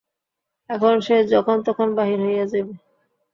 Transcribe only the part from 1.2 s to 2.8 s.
যখন-তখন বাহির হইয়া যায়।